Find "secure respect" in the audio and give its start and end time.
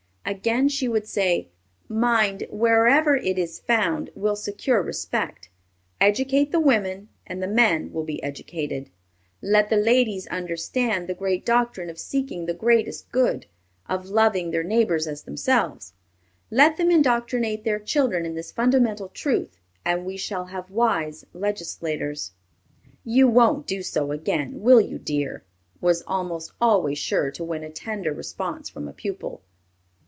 4.37-5.49